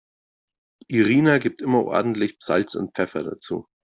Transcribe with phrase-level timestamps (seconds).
[0.87, 3.67] Irina gibt immer ordentlich Salz und Pfeffer dazu.